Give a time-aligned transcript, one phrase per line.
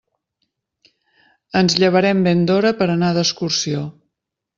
[1.61, 3.83] Ens llevarem ben d'hora per anar d'excursió.